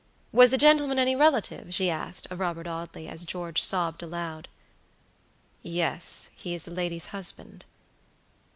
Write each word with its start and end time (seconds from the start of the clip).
Was 0.31 0.49
the 0.49 0.57
gentleman 0.57 0.97
any 0.97 1.15
relative? 1.15 1.75
she 1.75 1.91
asked 1.91 2.25
of 2.31 2.39
Robert 2.39 2.65
Audley, 2.65 3.07
as 3.07 3.23
George 3.23 3.61
sobbed 3.61 4.01
aloud. 4.01 4.47
"Yes, 5.61 6.31
he 6.37 6.55
is 6.55 6.63
the 6.63 6.71
lady's 6.73 7.09
husband." 7.13 7.65